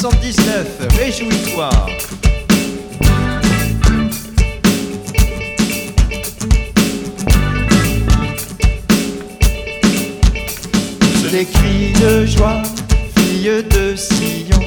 79, 0.00 0.64
réjouis-toi. 0.96 1.70
Des 11.32 11.44
cris 11.44 11.92
de 12.00 12.24
joie, 12.26 12.62
fille 13.16 13.50
de 13.64 13.96
Sion. 13.96 14.60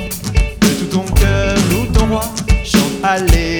De 0.60 0.68
tout 0.68 0.98
ton 0.98 1.06
cœur, 1.14 1.56
loue 1.70 1.86
ton 1.94 2.08
roi, 2.08 2.24
chante 2.66 2.82
Alléluia. 3.02 3.51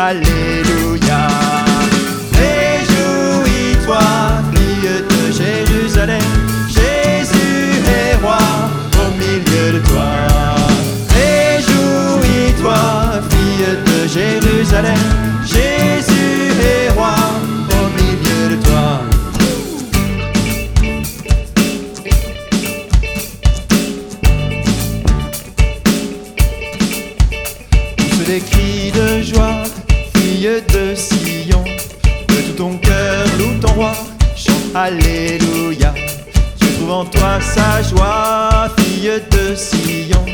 Alléluia. 0.00 1.26
Réjouis-toi, 2.32 3.98
fille 4.54 5.02
de 5.10 5.32
Jérusalem. 5.32 6.22
Jésus 6.68 7.82
est 7.84 8.14
roi 8.22 8.38
au 8.94 9.10
milieu 9.18 9.72
de 9.72 9.78
toi. 9.88 10.10
Réjouis-toi, 11.10 12.78
fille 13.28 13.76
de 13.86 14.06
Jérusalem. 14.06 15.27
Alléluia. 34.88 35.92
Je 36.58 36.66
trouve 36.76 36.90
en 36.90 37.04
toi 37.04 37.38
sa 37.42 37.82
joie, 37.82 38.70
fille 38.78 39.20
de 39.30 39.54
Sion. 39.54 40.24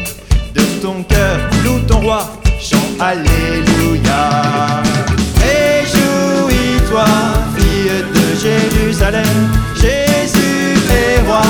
De 0.54 0.62
ton 0.80 1.02
cœur, 1.02 1.38
loue 1.64 1.80
ton 1.88 1.98
roi, 1.98 2.20
chante 2.60 3.00
Alléluia. 3.00 4.30
Réjouis-toi, 5.42 7.04
fille 7.56 8.04
de 8.14 8.26
Jérusalem. 8.40 9.50
Jésus 9.74 10.78
est 10.88 11.26
roi 11.26 11.42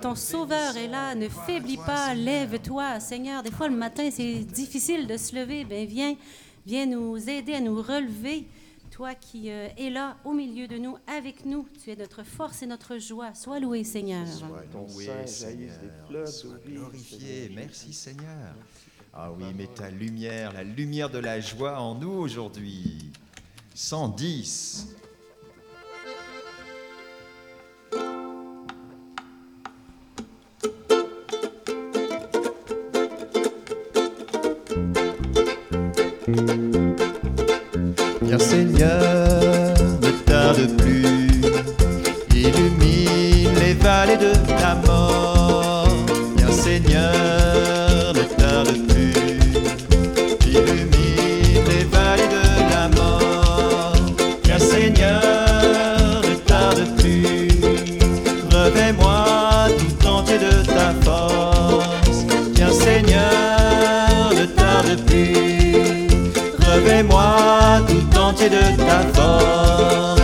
Ton 0.00 0.14
sauveur 0.14 0.76
est 0.76 0.86
là, 0.86 1.14
ne 1.14 1.28
faiblis 1.28 1.76
pas, 1.76 2.14
lève-toi. 2.14 3.00
Seigneur, 3.00 3.42
des 3.42 3.50
fois 3.50 3.68
le 3.68 3.76
matin, 3.76 4.08
c'est 4.12 4.44
difficile 4.44 5.06
de 5.08 5.16
se 5.16 5.34
lever. 5.34 5.64
Ben 5.64 5.86
viens, 5.86 6.14
viens 6.64 6.86
nous 6.86 7.28
aider 7.28 7.54
à 7.54 7.60
nous 7.60 7.82
relever. 7.82 8.46
Toi 8.92 9.14
qui 9.14 9.50
euh, 9.50 9.68
es 9.76 9.90
là 9.90 10.16
au 10.24 10.32
milieu 10.32 10.68
de 10.68 10.78
nous, 10.78 10.96
avec 11.06 11.44
nous, 11.44 11.66
tu 11.82 11.90
es 11.90 11.96
notre 11.96 12.22
force 12.22 12.62
et 12.62 12.66
notre 12.66 12.98
joie. 12.98 13.34
Sois 13.34 13.60
loué, 13.60 13.82
Seigneur. 13.84 14.26
ton 14.72 14.86
sein 14.88 15.26
Seigneur, 15.26 16.28
sois 16.28 16.56
glorifié. 16.64 17.18
Seigneur. 17.18 17.56
Merci 17.56 17.92
Seigneur. 17.92 18.54
Ah 19.12 19.32
oui, 19.32 19.52
mets 19.54 19.66
ta 19.66 19.90
lumière, 19.90 20.52
la 20.52 20.62
lumière 20.62 21.10
de 21.10 21.18
la 21.18 21.40
joie 21.40 21.80
en 21.80 21.94
nous 21.94 22.12
aujourd'hui. 22.12 23.10
110. 23.74 24.96
Seigneur, 38.38 39.74
ne 40.00 40.10
tarde 40.24 40.76
plus, 40.78 41.42
illumine 42.34 43.54
les 43.60 43.74
vallées 43.74 44.16
de 44.16 44.32
la 44.60 44.74
mort. 44.86 45.88
Bien 46.36 46.50
Seigneur, 46.50 48.14
ne 48.14 48.22
tarde 48.40 48.74
plus, 48.88 49.12
illumine 50.46 51.64
les 51.68 51.84
vallées 51.92 52.28
de 52.28 52.44
la 52.72 52.88
mort. 52.96 53.96
Bien 54.44 54.58
Seigneur, 54.58 56.22
ne 56.22 56.34
tarde 56.46 56.84
plus, 56.96 57.48
revêt-moi 58.52 59.68
tout 59.78 60.06
entier 60.06 60.38
de 60.38 60.64
ta 60.64 60.94
force. 61.02 62.24
Bien 62.54 62.70
Seigneur, 62.70 64.32
ne 64.32 64.46
tarde 64.46 65.00
plus, 65.06 66.08
revêt-moi 66.60 67.37
entier 68.28 68.50
de 68.50 68.76
ta 68.76 69.00
force. 69.14 70.20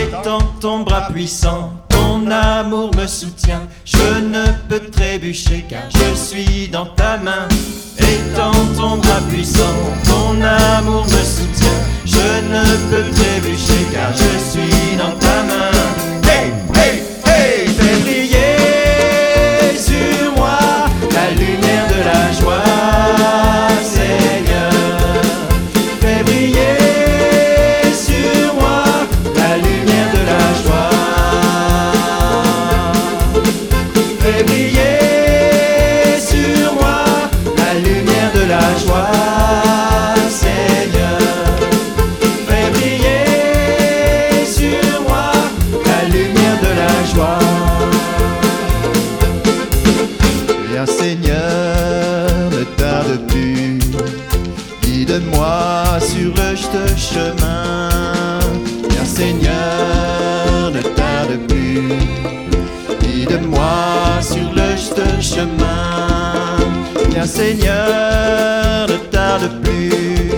Étends 0.00 0.46
ton 0.60 0.80
bras 0.80 1.08
puissant, 1.12 1.72
ton 1.88 2.30
amour 2.30 2.90
me 2.96 3.06
soutient. 3.06 3.62
Je 3.84 4.20
ne 4.20 4.44
peux 4.68 4.80
trébucher 4.90 5.64
car 5.68 5.84
je 5.90 6.14
suis 6.14 6.68
dans 6.68 6.86
ta 6.86 7.16
main. 7.18 7.46
Étends 7.98 8.66
ton 8.76 8.96
bras 8.96 9.20
puissant, 9.30 9.78
ton 10.04 10.40
amour 10.42 11.04
me 11.04 11.22
soutient. 11.36 11.80
Je 12.04 12.28
ne 12.52 12.64
peux 12.90 13.10
trébucher 13.14 13.86
car 13.92 14.12
je 14.12 14.28
Seigneur, 67.26 68.86
ne 68.88 68.96
tarde 69.10 69.50
plus. 69.62 70.30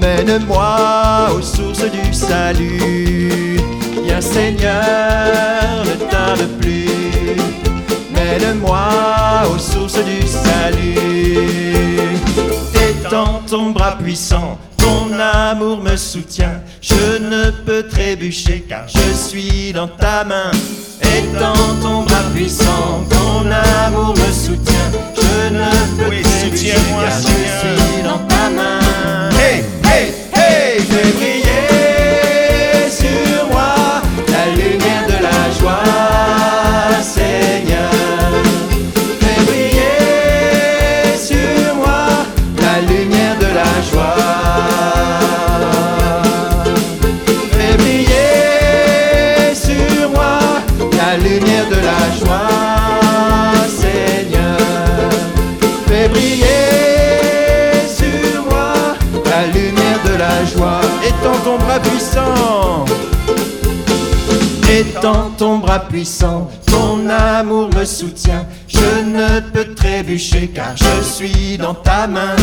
Mène-moi 0.00 1.28
aux 1.36 1.42
sources 1.42 1.84
du 1.90 2.12
salut. 2.12 3.60
Viens 4.04 4.20
Seigneur, 4.20 5.84
ne 5.84 6.10
tarde 6.10 6.48
plus. 6.60 7.36
Mène-moi 8.12 8.88
aux 9.54 9.58
sources 9.58 10.02
du 10.04 10.26
salut. 10.26 11.38
Étends 12.74 13.42
ton 13.48 13.70
bras 13.70 13.96
puissant, 13.98 14.58
ton 14.76 15.12
amour 15.18 15.78
me 15.78 15.96
soutient. 15.96 16.60
Je 16.80 17.18
ne 17.18 17.50
peux 17.50 17.84
trébucher 17.84 18.64
car 18.68 18.88
je 18.88 19.14
suis 19.14 19.72
dans 19.72 19.88
ta 19.88 20.24
main. 20.24 20.50
Étends 21.00 21.76
ton 21.80 22.02
bras 22.02 22.24
puissant, 22.34 23.04
ton 23.08 23.50
amour 23.50 24.14
me 24.16 24.32
soutient. 24.32 25.01
Ne 25.50 26.02
peux 26.02 26.08
Oui, 26.10 26.22
soutiens-moi, 26.22 27.10
Seigneur. 27.10 28.04
dans 28.04 28.18
ta 28.26 28.48
main. 28.50 29.30
Hey, 29.38 29.64
hey, 29.84 30.14
Étends 65.02 65.30
ton 65.36 65.58
bras 65.58 65.80
puissant, 65.80 66.48
ton 66.64 67.08
amour 67.10 67.70
me 67.76 67.84
soutient. 67.84 68.46
Je 68.68 68.78
ne 68.78 69.40
peux 69.40 69.74
trébucher 69.74 70.46
car 70.46 70.76
je 70.76 71.02
suis 71.02 71.58
dans 71.58 71.74
ta 71.74 72.06
main. 72.06 72.36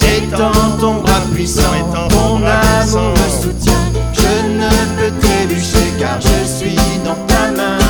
Étends 0.00 0.78
ton 0.78 1.00
bras 1.00 1.22
puissant, 1.34 1.62
ton 2.10 2.36
amour 2.36 3.14
me 3.16 3.42
soutient. 3.42 3.72
Je 4.12 4.46
ne 4.48 4.70
peux 4.96 5.20
trébucher 5.20 5.92
car 5.98 6.20
je 6.20 6.46
suis 6.46 6.76
dans 7.04 7.16
ta 7.26 7.50
main. 7.50 7.83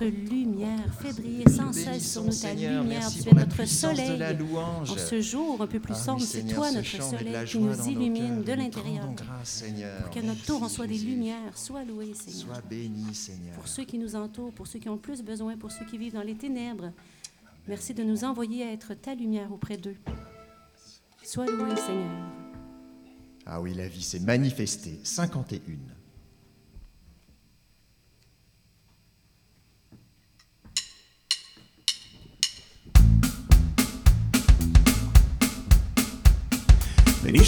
Notre 0.00 0.30
lumière. 0.30 0.94
Fais 1.00 1.12
briller 1.12 1.48
sans 1.48 1.72
cesse 1.72 2.12
sur 2.12 2.22
nous 2.22 2.28
ta 2.28 2.34
Seigneur, 2.34 2.82
lumière. 2.82 3.08
Tu 3.10 3.28
es 3.28 3.32
notre 3.32 3.64
soleil. 3.66 4.22
En 4.52 4.84
ce 4.86 5.20
jour 5.20 5.60
un 5.60 5.66
peu 5.66 5.80
plus 5.80 5.94
Ah 5.94 5.98
sombre, 5.98 6.20
c'est 6.22 6.46
toi 6.46 6.70
notre 6.70 7.02
soleil 7.02 7.44
qui 7.46 7.58
nous 7.58 7.88
illumine 7.88 8.42
de 8.42 8.52
l'intérieur. 8.52 9.08
Pour 9.14 10.10
qu'à 10.10 10.22
notre 10.22 10.44
tour, 10.44 10.60
Merci, 10.60 10.74
soit 10.76 10.86
des 10.86 10.98
lumières. 10.98 11.56
Sois 11.56 11.84
loué, 11.84 12.14
Seigneur. 12.14 12.54
Sois 12.54 12.62
béni, 12.68 13.14
Seigneur. 13.14 13.54
Pour 13.54 13.68
ceux 13.68 13.84
qui 13.84 13.98
nous 13.98 14.16
entourent, 14.16 14.52
pour 14.52 14.66
ceux 14.66 14.78
qui 14.78 14.88
ont 14.88 14.98
plus 14.98 15.22
besoin, 15.22 15.56
pour 15.56 15.70
ceux 15.70 15.84
qui 15.84 15.98
vivent 15.98 16.14
dans 16.14 16.22
les 16.22 16.34
ténèbres, 16.34 16.92
merci 17.68 17.94
de 17.94 18.02
nous 18.02 18.24
envoyer 18.24 18.64
à 18.64 18.72
être 18.72 18.94
ta 18.94 19.14
lumière 19.14 19.52
auprès 19.52 19.76
d'eux. 19.76 19.96
Sois 21.22 21.46
loué, 21.46 21.76
Seigneur. 21.76 22.10
Ah 23.46 23.60
oui, 23.60 23.74
la 23.74 23.88
vie 23.88 24.02
s'est 24.02 24.20
manifestée. 24.20 25.00
51. 25.02 25.60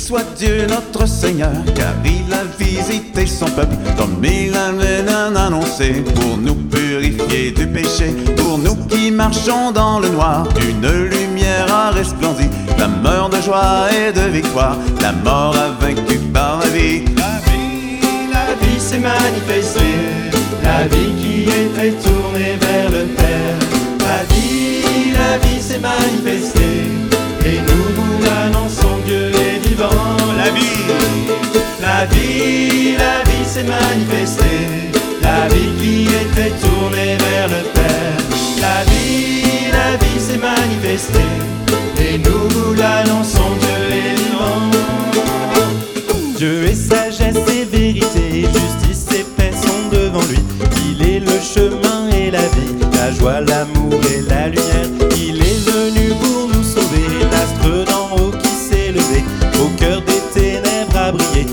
Soit 0.07 0.37
Dieu 0.37 0.67
notre 0.69 1.09
Seigneur, 1.09 1.51
car 1.75 1.93
il 2.05 2.33
a 2.33 2.45
visité 2.57 3.27
son 3.27 3.47
peuple, 3.47 3.75
comme 3.97 4.25
il 4.25 4.55
avait 4.55 5.05
annoncé, 5.37 6.05
pour 6.15 6.37
nous 6.37 6.55
purifier 6.55 7.51
du 7.51 7.67
péché, 7.67 8.15
pour 8.37 8.57
nous 8.57 8.77
qui 8.87 9.11
marchons 9.11 9.73
dans 9.73 9.99
le 9.99 10.09
noir, 10.11 10.47
une 10.61 11.09
lumière 11.09 11.67
a 11.75 11.91
resplendi, 11.91 12.49
la 12.79 12.87
mort 12.87 13.31
de 13.31 13.41
joie 13.41 13.89
et 13.91 14.13
de 14.13 14.29
victoire, 14.31 14.77
la 15.03 15.11
mort 15.11 15.57
a 15.57 15.71
vaincu 15.85 16.19
par 16.33 16.61
la 16.61 16.69
vie. 16.69 17.05
La 17.17 17.41
vie, 17.51 17.99
la 18.33 18.55
vie 18.65 18.79
s'est 18.79 19.01
manifestée, 19.01 19.81
la 20.63 20.87
vie 20.87 21.15
qui 21.21 21.43
était 21.43 21.97
tournée 22.01 22.57
vers 22.61 22.91
le 22.91 23.07
Père. 23.07 23.26
S'est 33.57 33.63
manifestée, 33.63 34.69
la 35.23 35.49
vie 35.49 35.73
qui 35.81 36.03
était 36.05 36.53
tournée 36.61 37.17
vers 37.17 37.49
le 37.49 37.63
Père. 37.73 38.19
La 38.61 38.85
vie, 38.91 39.71
la 39.73 39.97
vie 39.97 40.21
s'est 40.21 40.37
manifestée, 40.37 41.33
et 41.99 42.19
nous 42.19 42.49
vous 42.51 42.75
l'annonçons, 42.75 43.53
Dieu 43.61 43.97
est 43.97 44.15
vivant. 44.21 44.71
Dieu 46.37 46.65
est 46.65 46.75
sagesse 46.75 47.37
et 47.49 47.65
vérité, 47.65 48.43
justice 48.43 49.07
et 49.21 49.25
paix 49.37 49.53
sont 49.53 49.89
devant 49.91 50.27
lui. 50.29 50.41
Il 50.91 51.09
est 51.09 51.21
le 51.21 51.39
chemin 51.41 52.11
et 52.11 52.31
la 52.31 52.47
vie, 52.55 52.75
la 52.93 53.11
joie, 53.13 53.41
l'amour 53.41 53.99
et 54.15 54.21
la 54.29 54.49
lumière. 54.49 54.91
Il 55.17 55.41
est 55.41 55.63
venu 55.71 56.11
pour 56.21 56.49
nous 56.53 56.63
sauver, 56.63 57.07
l'astre 57.33 57.91
d'en 57.91 58.17
haut 58.17 58.33
qui 58.33 58.49
s'est 58.49 58.93
levé, 58.93 59.25
au 59.63 59.69
cœur 59.79 60.03
des 60.03 60.21
ténèbres 60.35 60.97
a 60.97 61.13
brillé, 61.13 61.47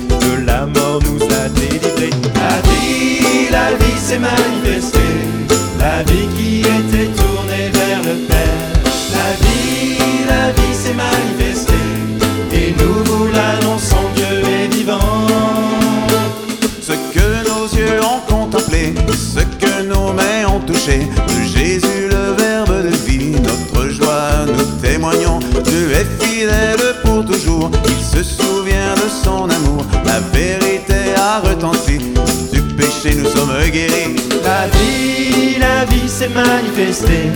s'est 36.29 37.31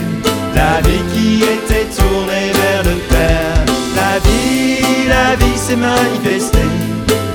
la 0.54 0.80
vie 0.80 1.02
qui 1.12 1.42
était 1.42 1.86
tournée 1.96 2.52
vers 2.52 2.82
le 2.84 2.96
Père. 3.08 3.64
La 3.94 4.18
vie, 4.20 5.08
la 5.08 5.36
vie 5.36 5.58
s'est 5.58 5.76
manifestée, 5.76 6.58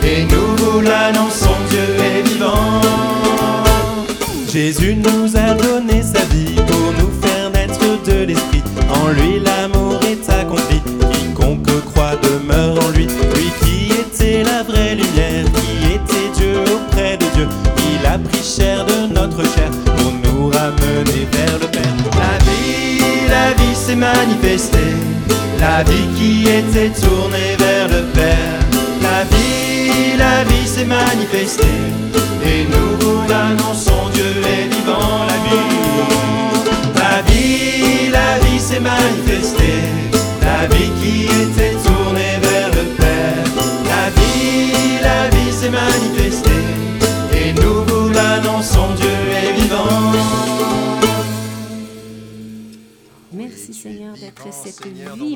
et 0.04 0.26
nous 0.26 0.82
l'annonçons, 0.82 1.58
Dieu 1.70 1.80
est 2.00 2.28
vivant. 2.28 2.82
Jésus 4.52 4.96
nous 4.96 5.36
a 5.36 5.54
donné 5.54 6.02
la 25.60 25.84
vie 25.84 26.08
qui 26.18 26.44
était 26.44 26.92
tournée 27.02 27.56
vers 27.58 27.88
le 27.88 28.04
Père. 28.14 28.60
La 29.02 29.24
vie, 29.32 30.18
la 30.18 30.44
vie 30.44 30.68
s'est 30.68 30.86
manifestée, 30.86 31.80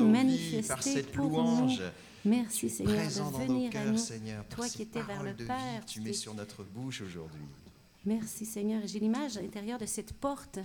manifester 0.02 0.68
par 0.68 0.82
cette 0.82 1.12
pour 1.12 1.30
louange. 1.30 1.80
nous. 1.80 1.86
Merci 2.24 2.68
Seigneur 2.68 3.06
de 3.06 3.44
venir 3.44 3.76
à 3.76 3.84
nous. 3.84 3.96
Seigneur, 3.96 4.44
Toi 4.48 4.68
qui 4.68 4.82
étais 4.82 5.02
vers 5.02 5.22
le 5.22 5.32
vie 5.32 5.44
Père, 5.46 5.84
tu 5.86 6.00
mets 6.00 6.12
sur 6.12 6.34
notre 6.34 6.64
bouche 6.64 7.00
aujourd'hui. 7.02 7.44
Merci 8.04 8.44
Seigneur. 8.44 8.82
J'ai 8.86 8.98
l'image 8.98 9.36
à 9.36 9.42
l'intérieur 9.42 9.78
de 9.78 9.86
cette 9.86 10.12
porte. 10.12 10.58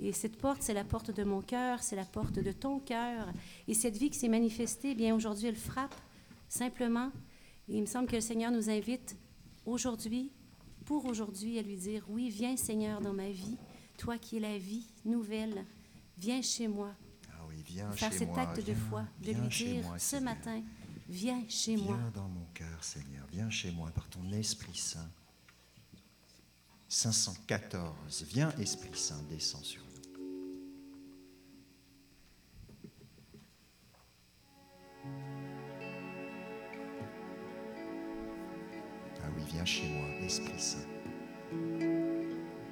Et 0.00 0.12
cette 0.12 0.36
porte, 0.36 0.62
c'est 0.62 0.74
la 0.74 0.84
porte 0.84 1.10
de 1.10 1.24
mon 1.24 1.40
cœur, 1.40 1.82
c'est 1.82 1.96
la 1.96 2.04
porte 2.04 2.38
de 2.38 2.52
ton 2.52 2.78
cœur. 2.78 3.26
Et 3.66 3.74
cette 3.74 3.96
vie 3.96 4.10
qui 4.10 4.18
s'est 4.18 4.28
manifestée, 4.28 4.94
bien 4.94 5.14
aujourd'hui, 5.14 5.48
elle 5.48 5.56
frappe 5.56 5.94
simplement. 6.48 7.10
Et 7.68 7.76
il 7.76 7.80
me 7.80 7.86
semble 7.86 8.06
que 8.06 8.14
le 8.14 8.20
Seigneur 8.20 8.52
nous 8.52 8.70
invite 8.70 9.16
aujourd'hui, 9.66 10.30
pour 10.84 11.04
aujourd'hui, 11.04 11.58
à 11.58 11.62
lui 11.62 11.76
dire, 11.76 12.04
oui, 12.08 12.30
viens 12.30 12.56
Seigneur 12.56 13.00
dans 13.00 13.12
ma 13.12 13.28
vie, 13.28 13.56
toi 13.98 14.16
qui 14.18 14.36
es 14.36 14.40
la 14.40 14.56
vie 14.56 14.86
nouvelle, 15.04 15.64
viens 16.16 16.42
chez 16.42 16.68
moi. 16.68 16.94
Viens 17.78 17.92
Faire 17.92 18.10
chez 18.10 18.18
cet 18.18 18.28
moi. 18.30 18.40
acte 18.40 18.66
de 18.66 18.74
foi, 18.74 19.04
de 19.22 19.30
lui 19.32 19.48
dire 19.48 19.84
moi, 19.84 19.98
ce 20.00 20.06
Seigneur. 20.16 20.34
matin, 20.34 20.62
viens 21.08 21.44
chez 21.48 21.76
moi. 21.76 21.96
Viens 21.96 22.10
dans 22.10 22.28
mon 22.28 22.44
cœur, 22.52 22.82
Seigneur. 22.82 23.24
Viens 23.30 23.50
chez 23.50 23.70
moi 23.70 23.90
par 23.92 24.08
ton 24.08 24.32
Esprit 24.32 24.74
Saint. 24.76 25.08
514. 26.88 28.24
Viens, 28.30 28.50
Esprit 28.58 28.98
Saint, 28.98 29.22
descends 29.30 29.62
sur 29.62 29.80
nous. 29.82 29.88
Ah 39.22 39.28
oui, 39.36 39.42
viens 39.52 39.64
chez 39.64 39.88
moi, 39.88 40.08
Esprit 40.24 40.58
Saint. 40.58 40.88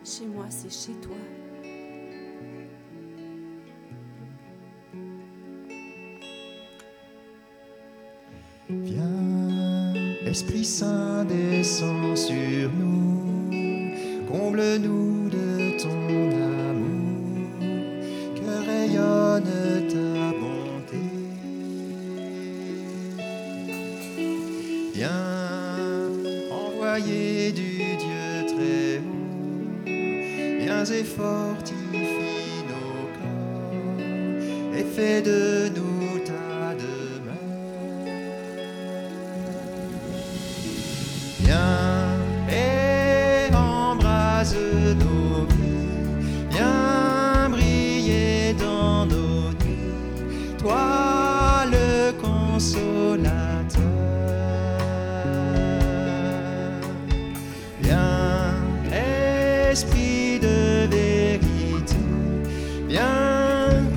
Chez 0.05 0.27
moi, 0.27 0.47
c'est 0.51 0.71
chez 0.73 0.99
toi. 1.01 1.17
Esprit 10.37 10.67
Saint, 10.67 11.25
descends 11.25 12.15
sur 12.15 12.71
nous, 12.79 13.49
comble-nous 14.31 15.31
de 15.31 15.79
ton 15.83 16.29
amour, 16.69 17.59
que 18.37 18.51
rayonne 18.69 19.89
ta 19.89 20.33
bonté. 20.39 21.05
Viens, 24.93 26.11
envoyé 26.53 27.53
du 27.53 27.97
Dieu 27.97 28.45
très 28.47 28.99
haut, 28.99 29.87
viens 29.87 30.85
et 30.85 31.05
fortifie 31.05 32.61
nos 32.69 33.09
corps, 33.17 34.77
et 34.77 34.85
fais 34.85 35.23
de 35.23 35.71
nous 35.75 35.96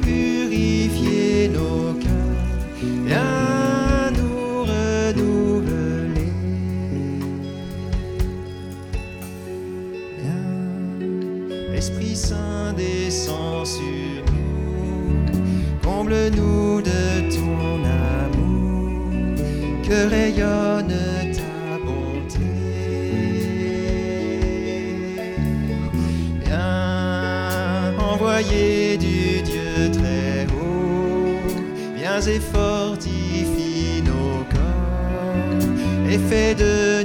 viens 0.10 1.09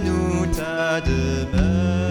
nous 0.04 0.47
ta 0.47 1.00
demeure. 1.00 2.03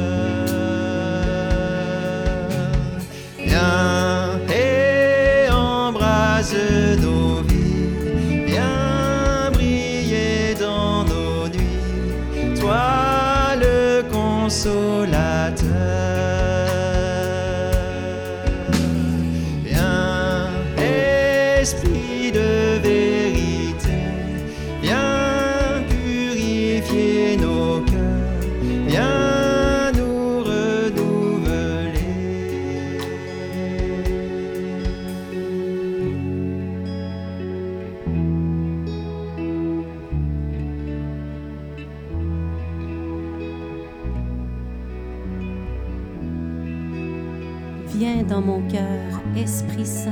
Dans 48.27 48.41
mon 48.41 48.61
cœur, 48.69 49.21
Esprit 49.35 49.85
Saint. 49.85 50.11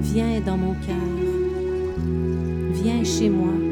Viens 0.00 0.40
dans 0.40 0.56
mon 0.56 0.74
cœur. 0.74 0.96
Viens 2.72 3.04
chez 3.04 3.28
moi. 3.28 3.63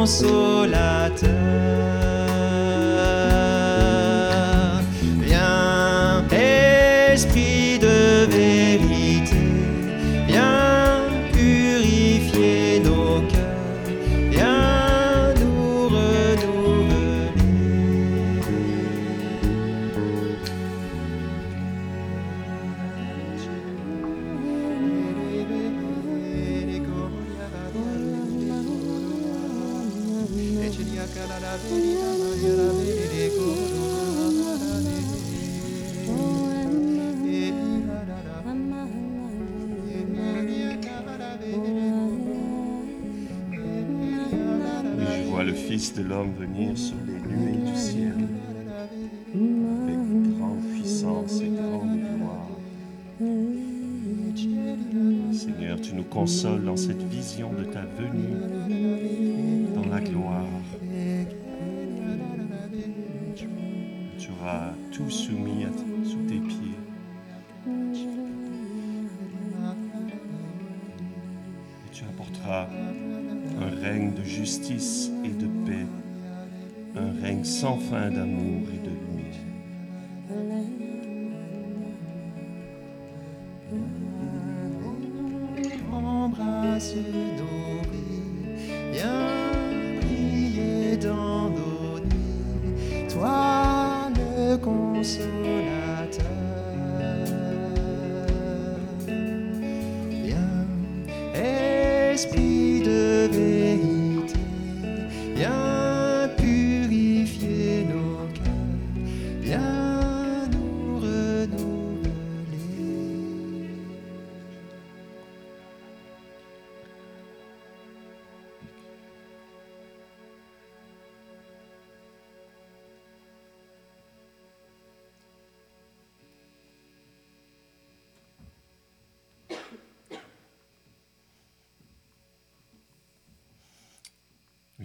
Le 0.00 0.49
Je 31.52 31.56
vois 45.28 45.42
le 45.42 45.54
Fils 45.54 45.92
de 45.94 46.02
l'homme 46.02 46.32
venir 46.38 46.78
sur 46.78 46.94
les 47.04 47.14
nuées 47.14 47.59
tout 64.92 65.10
soumis 65.10 65.66
sous 66.04 66.22
tes 66.28 66.38
pieds. 66.38 66.78
Et 71.86 71.90
tu 71.92 72.04
apporteras 72.04 72.68
un 73.60 73.70
règne 73.82 74.12
de 74.14 74.22
justice 74.24 75.10
et 75.24 75.28
de 75.28 75.46
paix, 75.66 75.86
un 76.96 77.12
règne 77.22 77.44
sans 77.44 77.76
fin 77.76 78.10
d'amour 78.10 78.68
et 78.72 78.78
de 78.78 78.90
lumière. 78.90 80.79
Esprit 102.20 102.69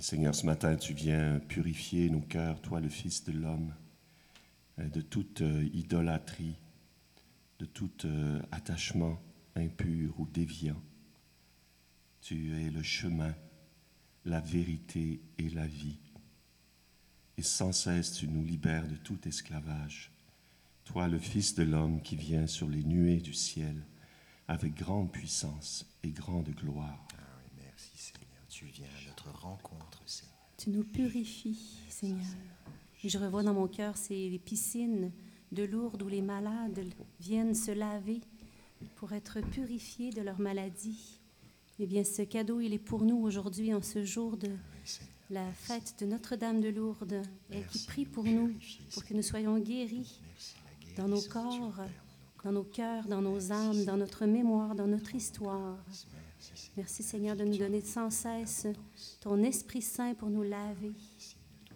Seigneur, 0.06 0.36
ce 0.36 0.46
matin, 0.46 0.76
tu 0.76 0.94
viens 0.94 1.40
purifier 1.40 2.12
nos 2.12 2.22
cœurs, 2.22 2.62
toi 2.62 2.80
le 2.80 2.90
Fils 2.90 3.24
de 3.24 3.32
l'homme, 3.32 3.74
euh, 4.78 4.88
de 4.88 5.02
toute 5.02 5.42
euh, 5.42 5.68
idolâtrie, 5.74 6.54
de 7.58 7.66
tout 7.66 8.06
euh, 8.06 8.40
attachement 8.52 9.20
impur 9.56 10.14
ou 10.20 10.28
déviant. 10.28 10.80
Tu 12.22 12.54
es 12.54 12.70
le 12.70 12.84
chemin, 12.84 13.34
la 14.26 14.42
vérité 14.42 15.24
et 15.40 15.50
la 15.50 15.66
vie. 15.66 15.98
Et 17.40 17.42
sans 17.42 17.72
cesse, 17.72 18.14
tu 18.14 18.28
nous 18.28 18.44
libères 18.44 18.88
de 18.88 18.98
tout 18.98 19.28
esclavage. 19.28 20.12
Toi, 20.84 21.08
le 21.08 21.18
Fils 21.18 21.56
de 21.56 21.64
l'homme 21.64 22.00
qui 22.04 22.16
vient 22.16 22.46
sur 22.46 22.70
les 22.70 22.84
nuées 22.84 23.22
du 23.22 23.34
ciel, 23.34 23.82
avec 24.48 24.76
grande 24.76 25.12
puissance 25.12 25.84
et 26.04 26.12
grande 26.12 26.52
gloire. 26.52 27.08
Ah 27.18 27.42
merci 27.58 27.98
Seigneur, 27.98 28.46
tu 28.48 28.66
viens 28.66 29.05
notre 29.26 29.42
rencontre, 29.42 30.02
Seigneur. 30.06 30.34
Tu 30.58 30.70
nous 30.70 30.84
purifies, 30.84 31.80
Seigneur. 31.90 32.26
Et 33.04 33.10
je 33.10 33.18
revois 33.18 33.44
dans 33.44 33.54
mon 33.54 33.68
cœur 33.68 33.98
ces 33.98 34.40
piscines 34.46 35.12
de 35.52 35.64
Lourdes 35.64 36.02
où 36.02 36.08
les 36.08 36.22
malades 36.22 36.84
viennent 37.20 37.56
se 37.56 37.72
laver 37.72 38.22
pour 38.96 39.14
être 39.14 39.42
purifiés 39.42 40.12
de 40.12 40.22
leurs 40.22 40.40
maladies. 40.40 41.20
Eh 41.80 41.86
bien, 41.86 42.04
ce 42.04 42.22
cadeau, 42.22 42.62
il 42.62 42.74
est 42.74 42.80
pour 42.80 43.04
nous 43.04 43.18
aujourd'hui, 43.18 43.74
en 43.74 43.82
ce 43.82 44.06
jour 44.06 44.38
de 44.38 44.50
la 45.30 45.52
fête 45.54 45.96
de 46.00 46.06
Notre-Dame 46.06 46.62
de 46.62 46.70
Lourdes. 46.70 47.22
Elle 47.52 47.68
qui 47.68 47.86
prie 47.86 48.06
pour 48.06 48.24
nous 48.24 48.54
pour 48.94 49.04
que 49.04 49.14
nous 49.14 49.24
soyons 49.24 49.60
guéris 49.60 50.22
dans 50.98 51.08
nos 51.08 51.22
corps, 51.22 51.74
dans 52.44 52.52
nos 52.52 52.64
cœurs, 52.64 53.08
dans 53.08 53.22
nos 53.22 53.52
âmes, 53.52 53.84
dans 53.86 53.98
notre 53.98 54.26
mémoire, 54.26 54.76
dans 54.76 54.88
notre 54.88 55.14
histoire. 55.16 55.78
Merci, 56.78 57.04
Seigneur. 57.04 57.36
De 57.36 57.44
nous 57.44 57.58
donner 57.58 57.82
sans 57.82 58.10
cesse 58.10 58.68
ton 59.22 59.44
Esprit 59.44 59.82
Saint 59.82 60.14
pour 60.14 60.30
nous 60.30 60.44
laver. 60.44 60.94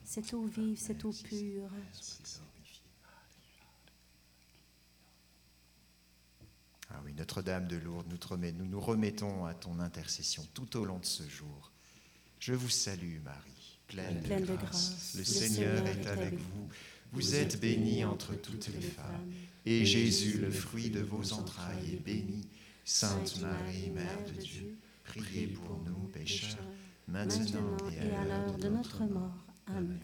Cette 0.04 0.34
eau 0.34 0.44
vive, 0.44 0.78
cette 0.78 1.06
eau 1.06 1.12
pure. 1.12 1.70
Ah 6.92 7.02
oui, 7.06 7.14
Notre-Dame 7.14 7.68
de 7.68 7.78
Lourdes, 7.78 8.08
nous, 8.10 8.52
nous 8.54 8.66
nous 8.66 8.80
remettons 8.80 9.46
à 9.46 9.54
ton 9.54 9.80
intercession 9.80 10.46
tout 10.54 10.78
au 10.78 10.86
long 10.86 10.98
de 10.98 11.06
ce 11.06 11.24
jour. 11.24 11.72
Je 12.40 12.54
vous 12.54 12.70
salue, 12.70 13.20
Marie, 13.24 13.80
pleine, 13.88 14.22
Pleine 14.24 14.42
de 14.42 14.48
de 14.48 14.56
grâce. 14.56 15.12
Le 15.14 15.20
Le 15.20 15.26
Seigneur 15.26 15.86
Seigneur 15.86 15.88
est 15.88 16.08
avec 16.08 16.34
vous. 16.34 16.70
Vous 17.12 17.36
êtes 17.36 17.60
bénie 17.60 18.04
entre 18.06 18.34
toutes 18.36 18.68
les 18.70 18.82
femmes. 18.82 19.32
Et 19.66 19.86
Jésus, 19.86 20.40
le 20.40 20.50
fruit 20.50 20.90
de 20.90 21.02
vos 21.02 21.34
entrailles, 21.34 21.94
est 21.94 22.04
béni. 22.04 22.48
Sainte 22.92 23.40
Marie, 23.42 23.92
Mère 23.92 24.26
de 24.26 24.42
Dieu, 24.42 24.76
priez 25.04 25.46
pour 25.46 25.80
nous 25.86 26.08
pécheurs, 26.08 26.58
maintenant 27.08 27.78
et 27.92 28.16
à 28.16 28.26
l'heure 28.26 28.58
de 28.58 28.68
notre 28.68 29.04
mort. 29.04 29.46
Amen. 29.68 30.00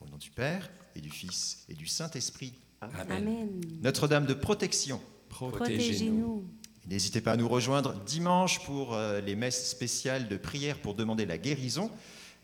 Au 0.00 0.06
nom 0.06 0.16
du 0.18 0.30
Père 0.30 0.70
et 0.94 1.00
du 1.00 1.10
Fils 1.10 1.64
et 1.68 1.74
du 1.74 1.88
Saint-Esprit. 1.88 2.54
Amen. 2.80 3.60
Notre-Dame 3.82 4.26
de 4.26 4.34
protection. 4.34 5.00
Protégez-nous. 5.28 6.48
N'hésitez 6.86 7.20
pas 7.20 7.32
à 7.32 7.36
nous 7.36 7.48
rejoindre 7.48 7.92
dimanche 8.04 8.64
pour 8.64 8.94
euh, 8.94 9.20
les 9.20 9.34
messes 9.34 9.68
spéciales 9.68 10.28
de 10.28 10.36
prière 10.36 10.80
pour 10.80 10.94
demander 10.94 11.26
la 11.26 11.36
guérison 11.36 11.90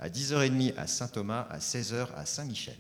à 0.00 0.08
10h30 0.08 0.74
à 0.76 0.88
Saint-Thomas, 0.88 1.46
à 1.48 1.58
16h 1.58 2.08
à 2.16 2.26
Saint-Michel. 2.26 2.76